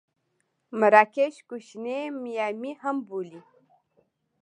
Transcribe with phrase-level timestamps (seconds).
[0.79, 3.41] مراکش کوشنۍ میامي هم بولي.